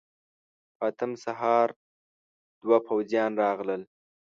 په 0.77 0.83
اتم 0.89 1.11
سهار 1.23 1.69
دوه 2.61 2.77
پوځيان 2.87 3.31
راغلل. 3.43 3.81